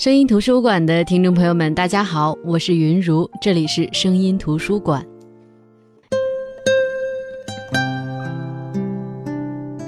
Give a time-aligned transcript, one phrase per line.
[0.00, 5.06] 声音图书馆的听众朋友们，大家好，我是云如，这里是声音图书馆。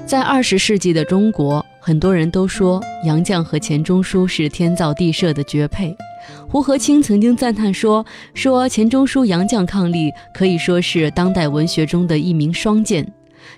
[0.04, 5.96] 在二十世纪的中国，很多人都说杨绛和钱钟书是天造地设的绝配。
[6.46, 8.04] 胡和清曾经赞叹说
[8.36, 13.10] ：“说钱钟书、杨绛伉俪，可以说是当代文学中的一名双剑。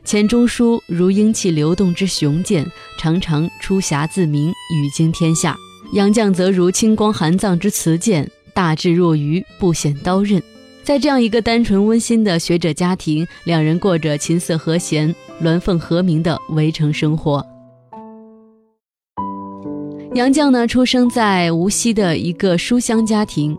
[0.05, 2.65] 钱钟书如英气流动之雄剑，
[2.97, 5.57] 常常出匣自鸣，语惊天下。”
[5.95, 10.43] 杨绛则如清光含藏之瓷剑，大智若愚，不显刀刃。
[10.83, 17.47] 在这样一个单纯温馨的学者家庭，两人过着琴瑟和弦、鸾凤和鸣的围城生活。
[20.15, 23.57] 杨绛呢，出生在无锡的一个书香家庭，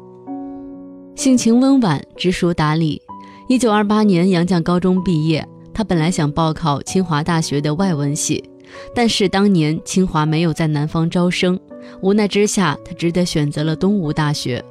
[1.16, 3.02] 性情温婉，知书达理。
[3.48, 8.44] 一九二八年，杨绛高中毕业，他本来想报考清华大学的外文系，
[8.94, 11.58] 但是当年清华没有在南方招生。
[12.02, 14.64] 无奈之下，他只得选择了东吴大学。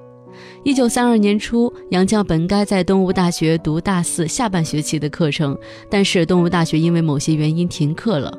[0.65, 5.57] 一九三二年初，杨绛本该在东吴大学读大四下半学期的课程，
[5.89, 8.37] 但是东吴大学因为某些原因停课了。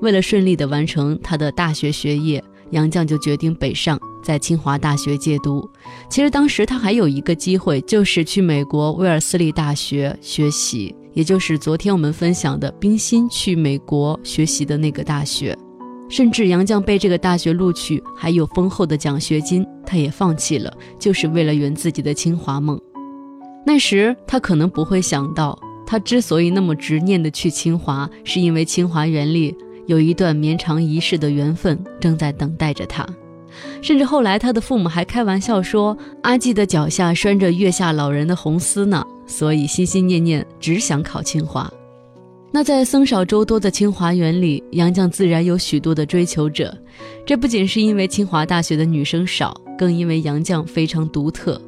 [0.00, 5.66] 为了顺利地完成他的大学学业，杨绛就决定北上，在清华大学借读。
[6.10, 15.56] 其实当时他还有一个机会，就是去美国威尔斯利大学学习，也就是昨天我们分享的冰心去美国学习的那个大学。
[16.08, 22.80] 甚至杨绛被这个大学录取，还有丰厚的奖学金，他也放弃了，就是为了圆自己的清华梦。
[23.66, 29.54] 那时他可能不会想到，他之所以那么执念的去清华，是因为清华园里
[29.86, 33.06] 有一段绵长一世的缘分正在等待着他。
[33.82, 41.70] 甚至后来他的父母还开玩笑说，阿季的脚下拴着月下老人的红丝呢，所以心心念念只想考清华。
[42.50, 46.76] 那在僧少粥多的清华园里，杨绛自然有许多的追求者。
[47.26, 51.60] 这不仅是因为清华大学的女生少，更因为杨绛非常独特。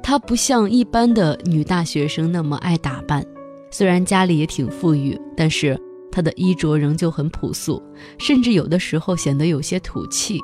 [0.00, 3.24] 她不像一般的女大学生那么爱打扮，
[3.70, 5.78] 虽然家里也挺富裕，但是
[6.10, 7.82] 她的衣着仍旧很朴素，
[8.16, 10.38] 甚至有的时候显得有些土气。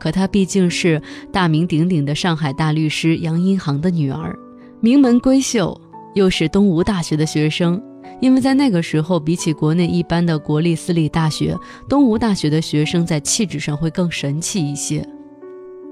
[0.00, 1.00] 可她毕竟是
[1.32, 4.36] 大名鼎鼎的上海大律师杨荫杭的女儿，
[4.80, 5.80] 名门闺秀，
[6.14, 7.80] 又是东吴大学的学生。
[8.20, 11.56] 因为在那个时候，比起国内一般的国立私立大学，
[11.88, 15.06] 东吴大学的学生在气质上会更神气一些。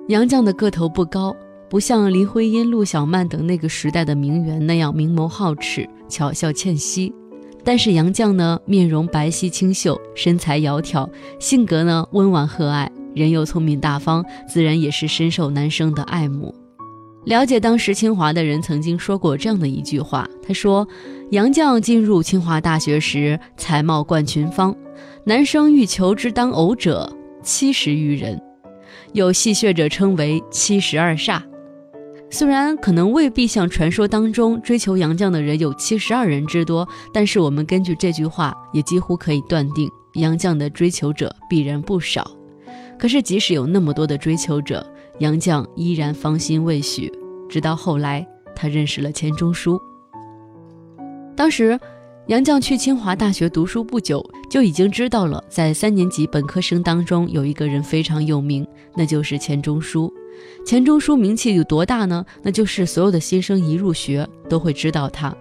[0.09, 1.35] 杨绛的个头不高，
[1.69, 7.13] 不像林徽因、陆小曼等那个时代的名媛那样明眸皓齿、巧笑倩兮。
[7.65, 11.09] 但是杨绛呢，面容白皙清秀，身材窈窕，
[11.41, 16.55] 性格呢温婉和蔼，人又聪明大方，自然也是深受男生的爱慕。
[17.27, 20.89] 了解当时清华的人曾经说过这样的一句话，他说。
[21.33, 24.73] 杨绛进入清华大学时，才貌冠群芳，
[25.25, 28.41] 男生欲求之当偶者七十余人，
[29.13, 31.43] 有戏谑者称为“七十二煞”。
[32.31, 42.25] 虽然可能未必像传说当中追求杨绛的人有七十二人之多，但是我们根据这句话，也几乎可以断定杨绛的追求者必然不少。
[42.97, 44.89] 可是即使有那么多的追求者，
[45.19, 47.13] 杨绛依然芳心未许。
[47.49, 49.81] 直到后来，他认识了钱钟书。
[51.37, 51.79] 当时，
[52.27, 58.67] 杨绛去清华大学读书不久，就已经知道了，在三年级本科生当中有一个人非常有名，
[58.97, 60.13] 那就是钱钟书。
[60.67, 62.25] 钱钟书名气有多大呢？
[62.43, 65.35] 那就是所有的新生一入学都会知道他，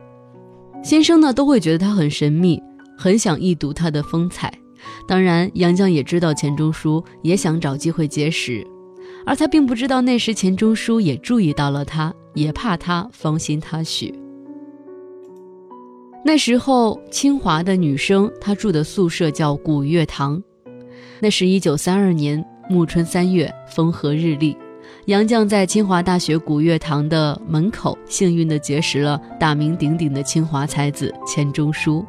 [0.84, 2.62] 新生呢都会觉得他很神秘，
[2.98, 4.54] 很想一睹他的风采。
[5.08, 8.66] 当然，杨绛也知道钱钟书，也想找机会结识，
[9.26, 14.14] 而他并不知道那时钱钟书也注意到了他，也怕他芳心他许。
[16.24, 20.42] 那时候，清华的女生她住的宿舍叫古月堂。
[21.20, 24.58] 那是一九三二年暮春三月，风和日丽。
[25.06, 32.04] 杨绛在清华大学古月堂的门口，幸运地结识了大名鼎鼎的清华才子钱钟书。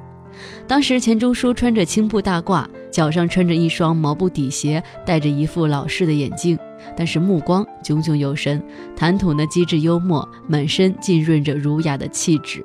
[0.66, 6.58] 当时，钱钟书穿着青布大褂，脚上穿着一双毛布底鞋，戴着一副老式的眼镜，
[6.94, 8.62] 但是目光炯炯有神，
[8.94, 12.64] 谈吐呢机智幽默，满身浸润着儒雅的气质。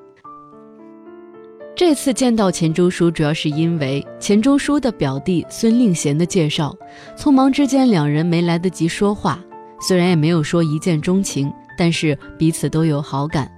[1.74, 6.76] 这次见到钱钟书，主要是因为钱钟书的表弟孙令贤的介绍。
[7.18, 9.40] 匆忙之间，两人没来得及说话，
[9.80, 13.50] 虽然也没有说一见钟情，但是彼此都有好感。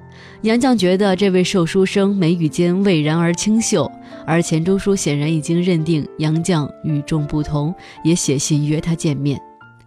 [0.44, 3.92] 杨绛觉得这位瘦书生眉宇间蔚然而清秀，
[4.26, 7.74] 而钱钟书显然已经认定杨绛与众不同，
[8.04, 9.42] 也写信约他见面。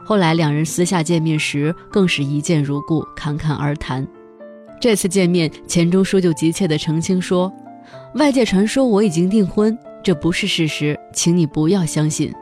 [0.06, 4.06] 后来两人私下见面时，更是一见如故，侃侃而谈。
[4.81, 7.53] 这次见面，钱钟书就急切地澄清说。
[8.14, 12.32] 外界传说我已经订婚，这不是事实，请你不要相信。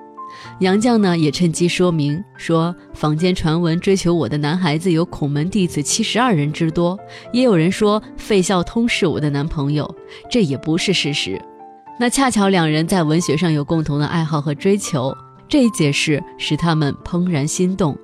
[0.61, 6.99] 杨绛呢也趁机说明说，坊间传闻追求我的男孩子有孔门弟子七十二人之多，
[7.33, 9.89] 也有人说费孝通是我的男朋友，
[10.31, 11.41] 这也不是事实。
[11.99, 15.17] 那恰巧两人在文学上有共同的爱好和追求，
[15.55, 17.97] 这一解释使他们怦然心动。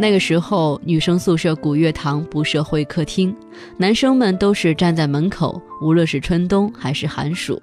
[0.00, 3.32] 那个时候，女生宿舍古月堂不设会客厅，
[3.76, 7.56] 男生们都是站在门口，无论是春冬还是寒暑。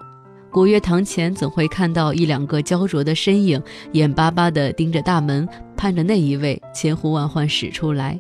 [0.50, 5.46] 古月堂前总会看到一两个焦灼的身影，眼巴巴地盯着大门，
[5.76, 8.18] 盼着那一位千呼万唤使出来。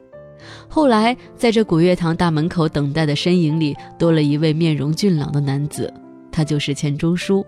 [0.68, 5.94] 后来，在这古月堂大门口等待的身影里，多了一位面容俊朗的男子，
[6.30, 7.46] 他就是钱钟书。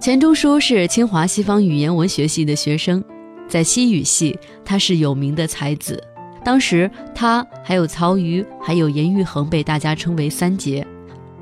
[0.00, 3.02] 钱钟书是清华西方语言文学系的学生，
[3.48, 6.00] 在西语系，他是有名的才子。
[6.44, 10.86] 当时，他还有曹禺，还有严玉衡，被大家称为三杰。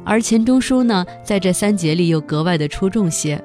[0.06, 3.38] 而钱钟书呢，在这三杰里又格外的出众些。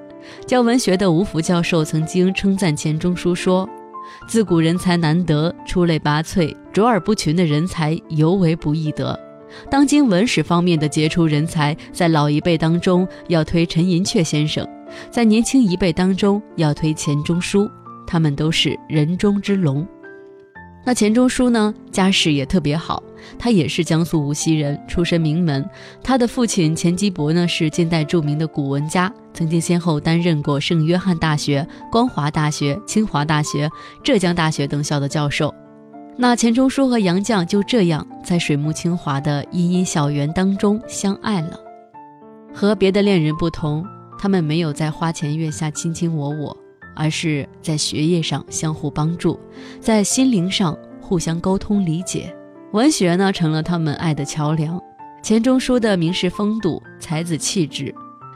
[0.48, 3.68] 教文学的吴福教授曾经称赞钱钟书说
[4.30, 9.20] ：“自古人才难得，出类拔萃、卓尔不群的人才尤为不易得。
[9.70, 14.66] 当今文史方面的杰出人才，在老一辈当中要推陈寅恪先生，
[15.10, 17.70] 在年轻一辈当中要推钱钟书，
[18.06, 19.88] 他们都是人中之龙。”
[20.84, 23.04] 那钱钟书呢，家世也特别好。
[23.38, 25.64] 他也是江苏无锡人，出身名门。
[26.04, 33.70] 他的父亲钱基博呢，是近代著名的古文家，曾经先后担任过圣约翰大学、光华大学、清华大学、
[34.04, 35.54] 浙江大学等校的教授。
[36.18, 41.60] 那钱钟书和杨绛就这样在水木清华的茵茵校园当中相爱了。
[42.52, 43.86] 和别的恋人不同，
[44.22, 46.56] 他们没有在花前月下卿卿我我，
[46.96, 49.40] 而是在学业上相互帮助，
[49.80, 52.32] 在心灵上互相沟通理解。
[52.72, 54.80] 文学呢，成了他们爱的桥梁。
[55.24, 57.92] 钱钟书的名士风度、才子气质，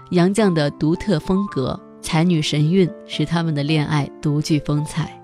[0.09, 5.21] 杨绛的独特风格、才女神韵，使他们的恋爱独具风采。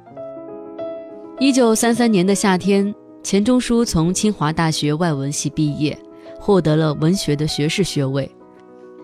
[1.40, 2.94] 一九三三年的夏天，
[3.24, 5.98] 钱钟书从清华大学外文系毕业，
[6.40, 8.32] 获得了文学的学士学位。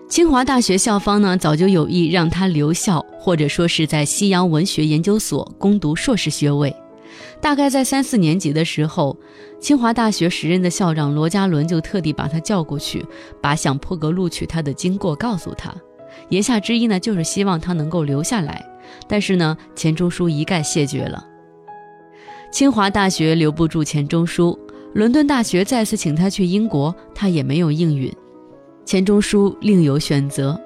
[0.08, 6.74] 清华大学校方呢，早就有意让他留校，或者说是在西洋文学研究所攻读硕士学位。
[7.42, 9.16] 大概在三四年级的时候，
[9.60, 13.04] 清华大学时任的校长罗家伦就特地把他叫过去，
[13.42, 15.74] 把想破格录取他的经过告诉他。
[16.30, 18.64] 言下之意呢，就是希望他能够留下来。
[19.06, 21.22] 但是呢，钱钟书一概谢绝了。
[22.50, 24.58] 清华大学留不住钱钟书，
[24.94, 28.10] 伦敦大学再次请他去英国，他也没有应允。
[28.88, 30.58] 钱钟书另有选择。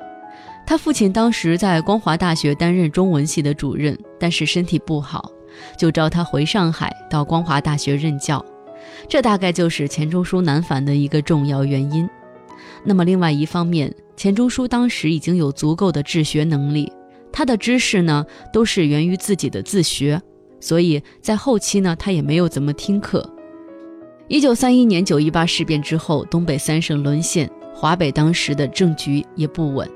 [0.64, 5.28] 他父亲当时在光华大学担任中文系的主任，但是身体不好。
[5.76, 8.44] 就召他回上海到光华大学任教，
[9.08, 12.08] 这大概就是钱钟书南返的一个重要原因。
[12.84, 16.92] 那么，另外一方面，钱钟书当时已经有足够的治学能力，
[17.32, 20.22] 他的知识呢都是源于自己的自学，
[20.60, 23.28] 所以在后期呢他也没有怎么听课。
[24.28, 29.88] 一九三一年九一八事变之后，东北三省沦陷，华北当时的政局也不稳。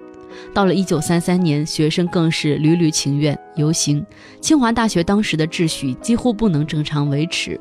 [0.53, 4.05] 到了一九三三年，学生更是屡屡请愿游行，
[4.41, 7.59] 清华大学当时的秩序几乎不能正常维持。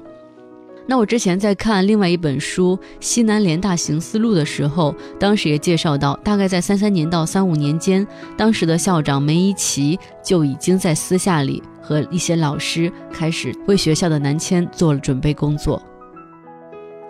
[0.87, 8.05] 那我之前在看另外一本书《西南联大行思路》的时候，当时也介绍到，大概在三三年到三五年间，
[8.37, 15.81] 当时的校长梅贻琦就已经在私下里和一些老师开始为学校的南迁做了准备工作。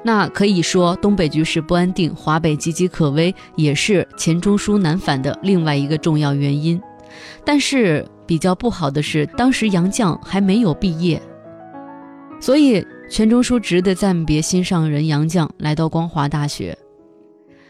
[0.07, 6.79] 那可以说，东北局势不安定，华北岌岌可危，也是钱钟书南返的另外一个重要原因。
[7.43, 11.19] 但是比较不好的是，当时杨绛还没有毕业，
[12.39, 16.77] 所以钱钟书只得暂别心上人杨绛，来到光华大学。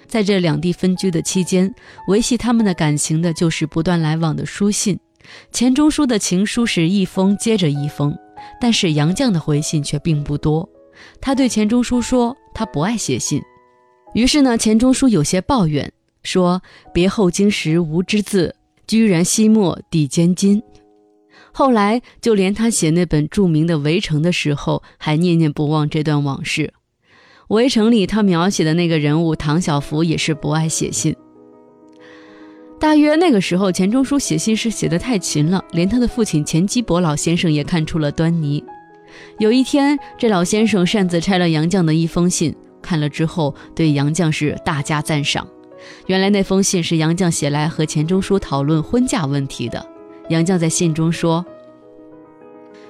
[0.05, 1.73] 在这两地分居的期间，
[2.09, 4.99] 维系他们的感情的就是不断来往的书信。
[5.53, 8.13] 钱钟书的情书是一封接着一封，
[8.59, 10.69] 但是杨绛的回信却并不多。
[11.21, 13.41] 他对钱钟书说：“他不爱写信。”
[14.13, 15.91] 于是呢，钱钟书有些抱怨
[16.23, 16.61] 说
[16.93, 18.55] ：“别后经时无之字，
[18.87, 20.61] 居然惜墨抵坚金。”
[21.51, 26.73] 后来就连他写那本著名的《围城》的时候，还念念不忘这段往事。
[27.53, 31.15] 《围城》里他描写的那个人物唐晓芙也是不爱写信。
[32.77, 38.61] 大约那个时候，钱钟书写信是写得太勤了，连他的父亲钱基博老先生也看出了端倪。
[39.37, 45.47] 有一天，这老先生擅自拆了杨绛的一封信，看了之后对杨绛是大加赞赏。
[46.07, 49.85] 原来那封信是杨绛写来和钱钟书讨论婚嫁问题的。
[50.29, 51.45] 杨绛在信中说：“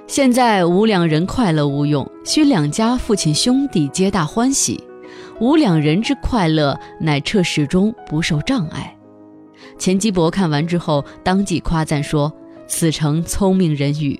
[0.07, 4.81] 现在吾两人快乐无用，须两家父亲兄弟皆大欢喜。
[5.41, 8.95] 吾两人之快乐，乃彻始终不受障碍。
[9.77, 12.31] 钱基博看完之后，当即夸赞说
[12.67, 14.17] ：“此诚聪明人语。”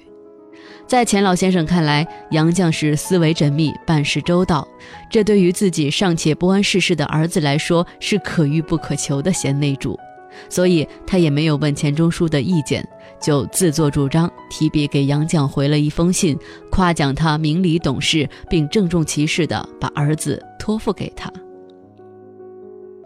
[0.88, 4.68] 在钱老先生看来，杨绛是思维缜密、办事周到，
[5.10, 10.00] 这对于自己尚且不谙世事的儿子来说是可遇不可求的贤内助，
[10.48, 12.88] 所以他也没有问钱钟书的意见，
[13.20, 16.38] 就自作主张提笔给杨绛回了一封信，
[16.70, 21.32] 夸奖他明理懂事，并郑重其事地把儿子托付给他。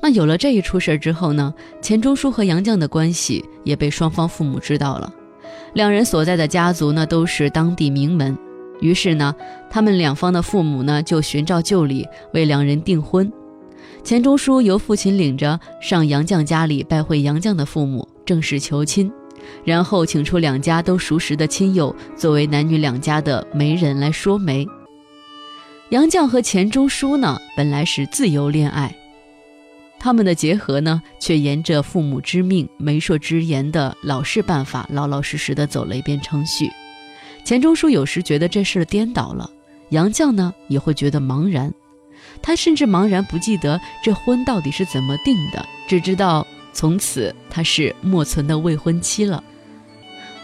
[0.01, 5.13] 那有了这一出事之后呢，钱钟书和杨绛的关系也被双方父母知道了。
[5.73, 8.37] 两人所在的家族呢，都是当地名门，
[8.81, 9.35] 于是呢，
[9.69, 13.31] 他们两方的父母呢，就寻照旧礼为两人订婚。
[14.03, 19.11] 钱钟书由父亲领着上杨绛家里拜会杨绛的父母，正式求亲，
[19.63, 24.67] 然后请出两家都熟识的亲友作为男女两家的媒人来说媒。
[25.89, 28.95] 杨绛和钱钟书呢，本来是自由恋爱。
[29.99, 36.71] 他们的结合呢，却沿着父母之命、媒妁之言的老式办法，老老实实的走了一遍程序。
[37.43, 39.49] 钱钟书有时觉得这事儿颠倒了，
[39.89, 41.73] 杨绛呢也会觉得茫然。
[42.41, 49.43] 他甚至茫然不记得这婚到底是怎么定的，只知道从此他是莫存的未婚妻了。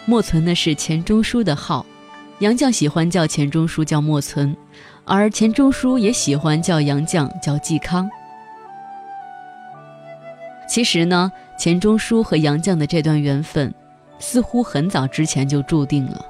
[0.05, 1.85] 莫存呢是钱钟书的号，
[2.39, 4.55] 杨绛喜欢叫钱钟书叫莫存，
[5.05, 8.09] 而钱钟书也喜欢叫杨绛叫嵇康。
[10.67, 13.73] 其实呢，钱钟书和杨绛的这段缘分，
[14.19, 16.25] 似乎很早之前就注定了。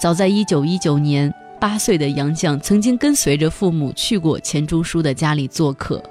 [0.00, 6.02] 早在一九一九年，八岁的杨绛曾经跟随着父母去过钱钟书的家里做客，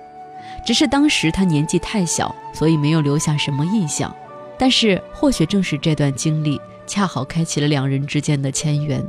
[0.65, 4.13] 只是当时他年纪太小，所以没有留下什么印象。
[4.57, 9.03] 但是或许正是这段经历，恰好开启了两人之间的牵缘。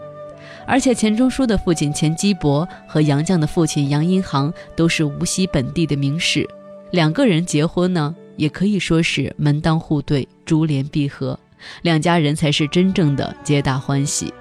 [0.66, 6.49] 而且钱钟书的父亲钱基博和杨绛的父亲杨荫杭都是无锡本地的名士，
[6.90, 8.14] 两个人结婚呢。
[8.37, 11.38] 也可以说是门当户对、珠联璧合，
[11.83, 14.33] 两家人才是真正的皆大欢喜。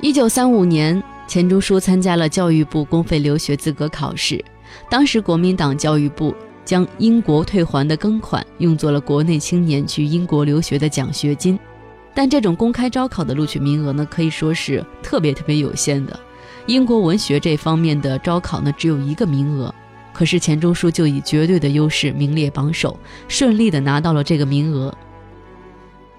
[0.00, 4.44] 一九三五年，钱钟书参加了教育部公费留学资格考试，
[4.90, 6.34] 当时国民党教育部
[6.64, 11.58] 将英国退还的庚款用作了国内青年去英国留学的奖学金，
[12.12, 16.18] 但这种公开招考的录取名额呢，可以说是特别特别有限的。
[16.66, 19.74] 英国文学这方面的招考呢，只有一个名额。
[20.14, 24.96] 可是钱钟书就以绝对的优势名列榜首，顺利的拿到了这个名额。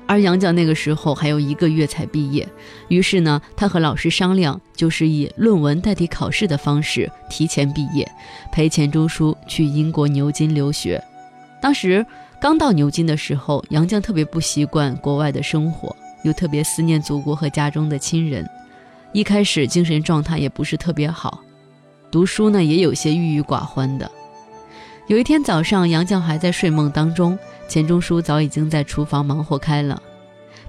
[0.06, 2.48] 而杨绛那个时候还有一个月才毕业，
[2.90, 8.08] 于是呢，他和老师商量，就是以论文代替考试的方式提前毕业，
[8.52, 11.04] 陪钱钟书去英国牛津留学。
[11.60, 12.06] 当时
[12.40, 18.48] 刚到牛津的时候，杨绛特别不习惯国外的生活，又特别思念祖国和家中的亲人，
[19.12, 21.42] 一开始精神状态也不是特别好。
[22.16, 24.10] 读书呢，也有些郁郁寡欢的。
[25.08, 30.02] 有一天早上，杨绛还在睡梦当中，钱钟书早已经在厨房忙活开了。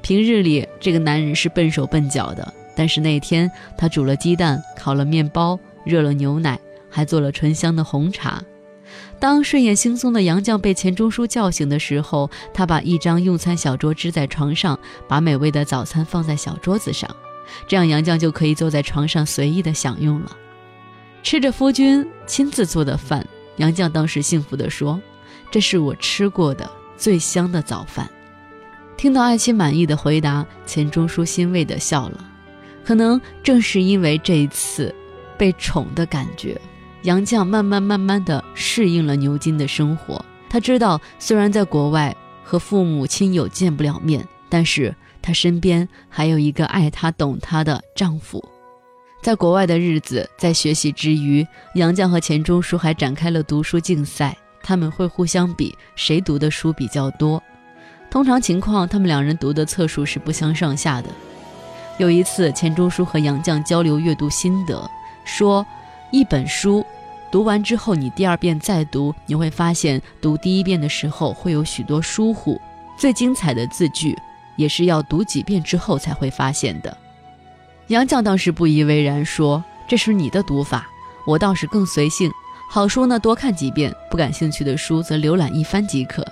[0.03, 3.49] 平日里，这个男人是笨手笨脚的，但是那天
[3.79, 6.59] 他煮了鸡蛋，烤了面包，热了牛奶，
[6.91, 8.43] 还做了醇香的红茶。
[9.21, 14.77] 当睡眼惺忪的杨绛被钱钟书叫醒的时候，他把一张用餐小桌支在床上，
[15.07, 17.09] 把美味的早餐放在小桌子上，
[17.69, 20.33] 这样杨绛就可以坐在床上随意的享用了。
[21.27, 25.03] 吃着夫君亲自做的饭，杨绛当时幸福地说
[25.51, 28.09] ：“这是我吃过的最香的早饭。”
[28.97, 32.25] 听到爱妻满意的回答，钱钟书欣慰地笑了。
[32.85, 34.95] 可能正是因为这一次
[35.37, 36.57] 被宠的感觉，
[37.03, 40.25] 杨绛慢慢慢慢地适应了牛津的生活。
[40.49, 48.49] 他知道，虽然在国外和父母亲友见不了面，但是他身边还有一个爱他懂他的丈夫。
[49.27, 54.37] 在国外的日子，在学习之余，杨绛和钱钟书还展开了读书竞赛。
[54.63, 57.43] 他们会互相比谁读的书比较多。
[58.09, 61.09] 通常情况，他们两人读的册数是不相上下的。
[61.99, 64.89] 有一次，钱钟书和杨绛交流阅读心得，
[65.25, 65.67] 说：
[66.13, 66.87] 一本书
[67.33, 72.61] 读完之后，你第二遍再读，你会发现读第一遍的时候会有许多疏忽，
[72.97, 74.17] 最精彩的字句
[74.55, 76.97] 也是要读几遍之后才会发现的。
[77.89, 80.89] 杨绛当时不以为然，说：“这是你的读法，
[81.25, 82.29] 我倒是更随性。
[82.69, 86.27] 好书呢，多看几遍；不感兴趣的书，则浏览一番即可。”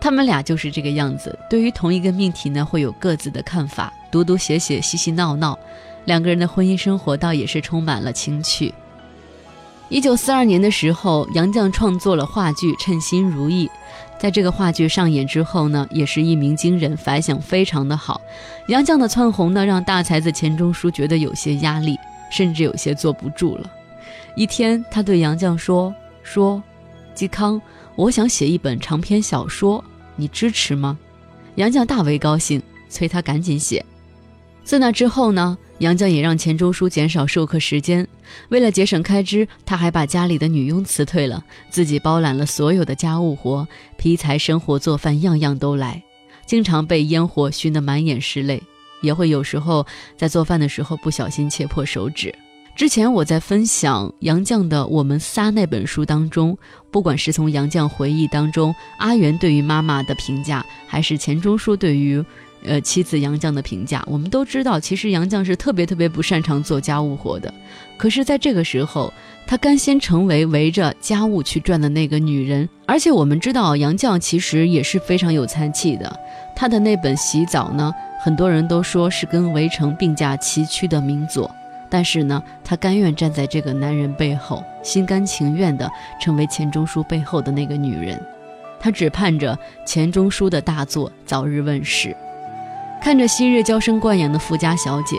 [0.00, 5.56] 他们俩就是这个样子，对于同一个命题呢，会有各自的看法，读读写写，嬉嬉闹闹，
[6.04, 8.74] 两个人的婚姻生活倒也是充满了情趣。
[9.90, 13.66] 一九四二年的时候，杨绛创作了话剧《称心如意》。
[14.18, 18.20] 在这个话剧上演之后呢，也是一鸣惊人，反响非常的好。
[18.68, 21.96] 杨绛的窜红呢，让大才子钱钟书觉得有些压力，
[22.30, 23.70] 甚至有些坐不住了。
[24.36, 26.62] 一天，他对杨绛说：“说，
[27.16, 27.60] 嵇康，
[27.96, 29.82] 我想写一本长篇小说，
[30.16, 30.98] 你支持吗？”
[31.56, 33.82] 杨绛大为高兴，催他赶紧写。
[34.68, 38.06] 自那之后呢，杨绛也让钱钟书减少授课时间。
[38.50, 46.02] 为了节省开支，他还把家里的女佣辞退了，自己包揽了所有的家务活，劈柴、生火、做饭，样样都来。
[46.44, 48.62] 经常被烟火熏得满眼是泪，
[49.00, 49.86] 也会有时候
[50.18, 52.34] 在做饭的时候不小心切破手指。
[52.76, 56.56] 之前我在分享杨绛的《我们仨》那本书当中，
[56.90, 62.22] 不管是从杨绛回忆当中阿元对于妈妈的评价，还是钱钟书对于。
[62.64, 67.52] 呃，妻子杨绛的评价，我们都知道，其实杨绛是特别特别不擅长做家务活的。
[67.96, 69.12] 可是，在这个时候，
[69.46, 72.68] 她甘心成为围着家务去转的那个女人。
[72.86, 76.20] 而且，我们知道杨绛其实也是非常有才气的。
[76.54, 81.50] 她的那本《洗澡》呢，很多人都说是跟《围城》并驾齐驱的名作。
[81.90, 88.20] 但是呢，她甘愿站在这个男人背后，心甘情愿地成为钱钟书背后的那个女人。
[88.78, 92.16] 她只盼着钱钟书的大作早日问世。
[93.00, 95.16] 看着昔日娇生惯养的富家小姐，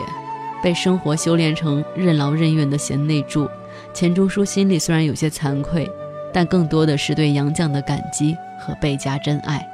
[0.62, 3.48] 被生活修炼成任劳任怨的贤内助，
[3.92, 5.90] 钱钟书心里虽然有些惭愧，
[6.32, 9.66] 但更多的是对杨绛的感激和倍加真爱。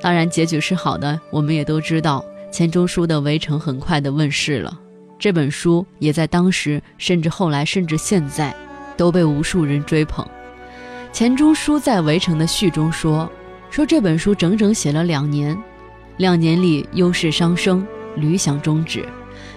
[0.00, 4.76] 当然，结局是好的，我们也都知道，钱钟书的《围城》很快的问世了。
[5.16, 8.52] 这本书也在当时，甚至后来，甚至现在，
[8.96, 10.26] 都被无数人追捧。
[11.12, 13.30] 钱钟书在《围城》的序中说
[13.70, 15.56] ：“说这本书整整写了两年。”
[16.18, 19.04] 两年里，忧事伤生，屡想终止。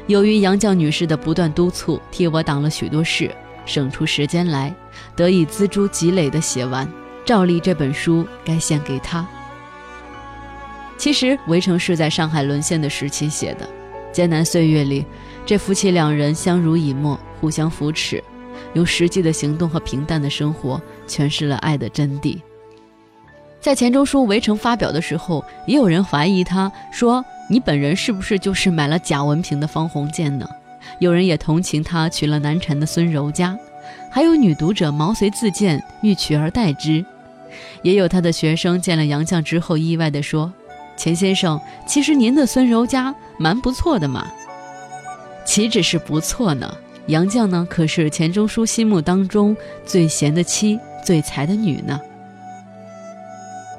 [0.08, 3.30] 由于杨绛女士的不断督促，替我挡了许多事，
[3.66, 4.74] 省出时间来，
[5.16, 6.88] 得以锱铢积累的写完。
[7.26, 9.28] 照例这本书该献给她。
[10.98, 13.68] 其实，《围城》是在上海沦陷的时期写的，
[14.14, 15.06] 艰难岁月里，
[15.46, 18.24] 这夫妻两人相濡以沫，互相扶持，
[18.76, 22.40] 用实际的行动和平淡的生活诠释了爱的真谛。
[23.66, 30.48] 在钱钟书《围城》发表的时候，也有人怀疑他，说你本人是不是就是买了假文凭的方鸿渐呢？
[31.00, 33.58] 有人也同情他娶了难产的孙柔嘉，
[34.12, 37.04] 还有女读者毛遂自荐欲取而代之。
[37.82, 40.54] 也有他的学生见了杨绛之后，意外地说
[40.96, 44.28] ：“钱先生，其实您的孙柔嘉蛮不错的嘛。”
[45.44, 46.72] 岂止是不错呢？
[47.08, 52.00] 杨绛呢，可是钱钟书心目当中最贤的妻、最才的女呢。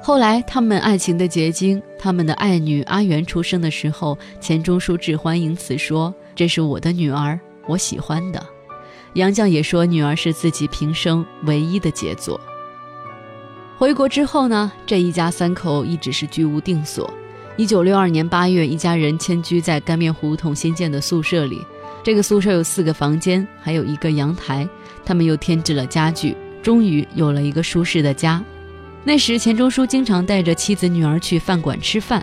[0.07, 8.41] 后来，他们爱情的结晶，他们的爱女阿元出生的时候，钱钟书致欢迎词说：“这是我的女儿，我喜欢的。”
[9.15, 12.39] 杨绛也说女儿是自己平生唯一的杰作。
[13.77, 17.13] 回国之后呢，这一家三口一直是居无定所。
[17.57, 21.61] 一九六二年八月，一家人迁居在干面胡同新建的宿舍里。
[22.01, 24.65] 这个宿舍有四个房间，还有一个阳台。
[25.03, 28.41] 他们又添置了家具，终于有了一个舒适的家。
[29.07, 32.21] 那时，钱钟书经常带着妻子、女儿去饭馆吃饭。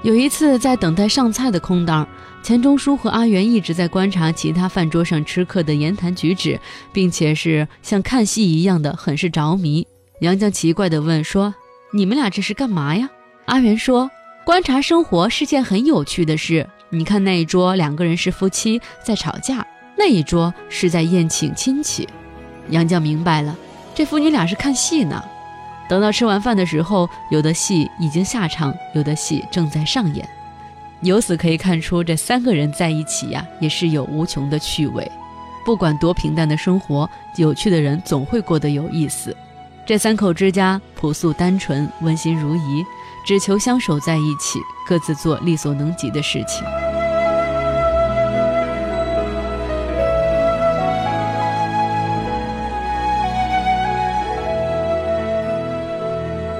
[0.00, 2.08] 有一次，在等待上菜的空档，
[2.42, 6.58] 钱钟书和阿元一直在观察其他饭桌上吃客的言谈举止，
[6.90, 9.86] 并且是像看戏一样的，很是着迷。
[10.22, 11.54] 杨绛奇怪地问说
[11.92, 13.10] ：“你们俩这是干嘛呀？”
[13.44, 14.10] 阿元说
[14.42, 16.66] ：“观察生活是件很有趣的事。
[16.88, 19.56] 你看那一桌，两个人是夫妻在吵架；
[19.98, 22.08] 那一桌是在宴请亲戚。”
[22.70, 23.54] 杨绛明白了，
[23.94, 25.22] 这父女俩是看戏呢。
[25.88, 30.28] 等到吃完饭的时候，有的戏已经下场，有的戏正在上演。
[31.02, 35.10] 由此可以看出，这三个人在一起呀，也是有无穷的趣味。
[35.64, 39.36] 不管多平淡的生活，有趣的人总会过得有意思。
[39.84, 42.84] 这三口之家朴素单纯，温馨如仪，
[43.24, 46.64] 只求相守在一起，各自做力所能及的事情。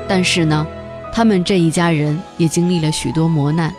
[0.08, 0.66] 但是呢，
[1.12, 3.72] 他们这一家人也经历了许多磨难。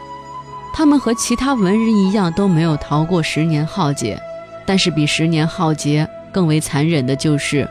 [0.73, 4.21] 他们和其他文人一样，都没有逃过十年浩劫。
[4.65, 7.67] 但是比十年浩劫更为残忍的就是，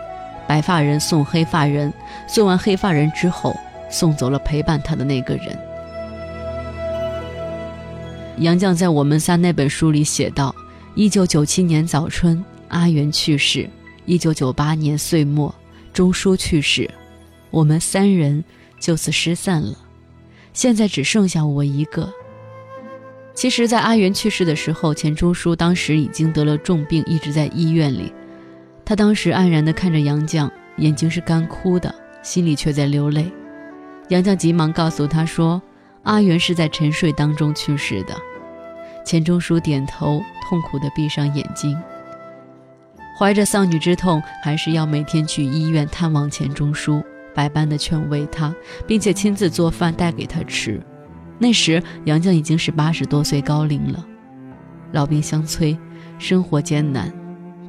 [0.48, 1.92] 白发人送黑发人，
[2.26, 3.54] 送完黑发人之后，
[3.90, 5.58] 送走了陪伴他的那个人。
[8.38, 10.54] 杨绛在《我们仨》那本书里写道：
[10.94, 13.68] 一九九七年早春，阿元去世；
[14.06, 15.54] 一九九八年岁末，
[15.92, 16.90] 钟书去世。
[17.50, 18.44] 我们三人
[18.78, 19.76] 就此失散了，
[20.52, 22.12] 现在只剩下我一个。
[23.34, 28.12] 其实，在阿元去世的时候，钱钟书当时已经得了重病，一直在医院里。
[28.84, 33.30] 他当时黯然地看着杨绛，眼睛是干枯的，心里却在流泪。
[34.08, 35.60] 杨绛急忙告诉他说
[36.04, 38.14] ：“阿元是在沉睡当中去世的。”
[39.04, 41.76] 钱钟书点头，痛苦地闭上眼睛，
[43.18, 47.02] 怀着丧女之痛，还是要每天去医院探望钱钟书。
[47.36, 48.52] 百般的劝慰他，
[48.86, 50.80] 并且亲自做饭带给他吃。
[51.38, 54.02] 那时杨绛已经是八十多岁高龄了，
[54.92, 55.76] 老病相催，
[56.18, 57.12] 生活艰难。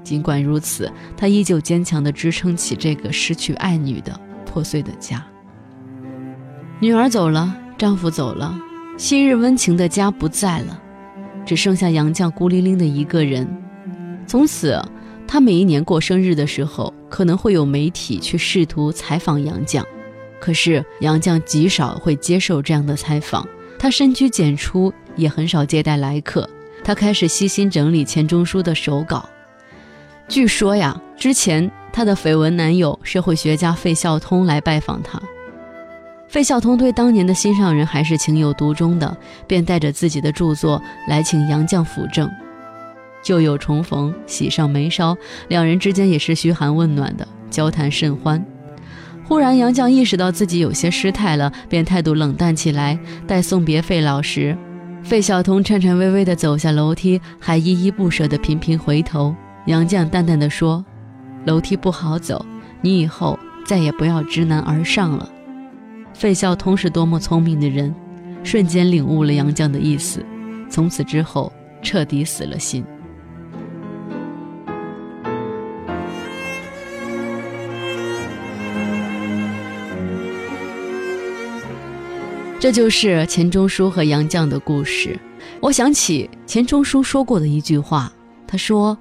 [0.06, 5.22] 尽管如此，他依旧坚强地支撑起这个失去爱女的破碎的家。
[6.80, 8.58] 女儿走了，丈夫走了，
[8.98, 10.82] 昔日温情的家不在了，
[11.46, 13.46] 只剩下杨绛孤零零的一个人。
[14.26, 14.82] 从此，
[15.28, 19.84] 他每一年过生日的时候，可能会有媒体去试图采访杨绛，
[20.40, 23.46] 可是杨绛极少会接受这样的采访。
[23.78, 26.50] 他深居简出，也很少接待来客。
[26.84, 29.28] 他开始悉心整理钱钟书的手稿。
[30.28, 35.22] 据说呀，之前他的绯闻男友社会学家费孝通来拜访他，
[36.28, 42.30] 费孝通对当年的心上人还是情有独钟的，便带着自己的著作来请杨绛辅政。
[43.28, 45.14] 旧友重逢，喜上眉梢，
[45.50, 48.42] 两人之间也是嘘寒问暖的，交谈甚欢。
[49.26, 52.98] 忽然，杨绛意识到自己有些失态了，便态度冷淡起来。
[53.28, 54.58] 待送别费老时，
[55.04, 59.36] 费孝通颤颤巍巍地走下楼梯，还依依不舍地频频回头。
[59.66, 60.86] 杨绛淡淡地说
[61.44, 62.46] ：“楼梯不好走，
[62.80, 65.30] 你以后再也不要知难而上了。”
[66.16, 67.94] 费孝通是多么聪明的人，
[68.42, 70.26] 瞬间领悟了杨绛的意思，
[70.70, 72.86] 从此之后彻底死了心。
[82.60, 85.18] 这就是钱钟书和杨绛的故事。
[85.62, 88.12] 我想起钱钟书说过的一句话，
[88.48, 88.98] 他说：“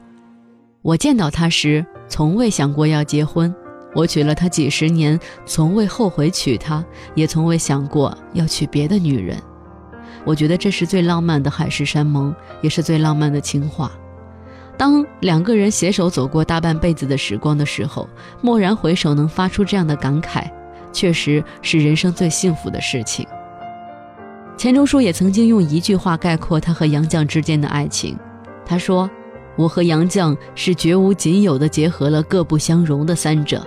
[0.82, 3.52] 我见到他时，从未想过要结婚。
[3.94, 9.40] 我娶了她几十年，从未后悔娶她，也从未想过要娶别的女人。
[10.26, 13.90] 我觉得这是最浪漫的海誓山盟，也是最浪漫的情话。
[14.76, 18.06] 当两个人携手走过大半辈子的时光的时候，
[18.42, 20.44] 蓦然回首，能发出这样的感慨，
[20.92, 23.26] 确实是人生最幸福的事情。”
[24.56, 28.18] 钱钟书也曾经用一句话概括他和杨绛之间的爱情，
[28.64, 29.08] 他说
[29.54, 33.64] ：“我和杨绛是绝无仅有的结合了各不相容的三者，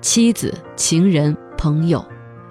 [0.00, 2.02] 妻子、情人、朋友。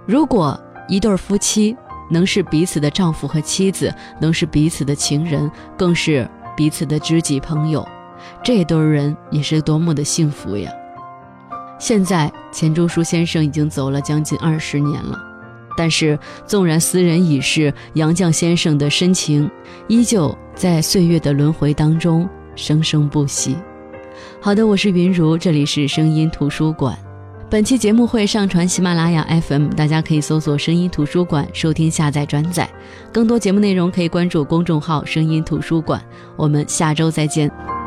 [0.06, 1.76] 如果一对夫妻
[2.12, 7.86] 能是彼此的丈夫和妻子，能是彼此的情人，更是彼此的知己朋友，
[8.44, 10.72] 这对人也是多么的幸福呀！”
[11.80, 15.18] 现在，钱钟书先生已经走了将近二十年了。
[15.78, 19.50] 但是，纵然斯人已逝，杨绛先生的深情
[19.88, 23.56] 依旧在岁月的轮回当中生生不息。
[24.42, 26.98] 好的，我是云如，这里是声音图书馆。
[27.50, 32.70] 本期节目会上传喜马拉雅 FM，大家可以搜索“声音图书馆”收听、下载、转载。
[33.12, 36.00] 更多节目内容可以关注公众号“声音图书馆”。
[36.38, 37.79] 我们下周再见。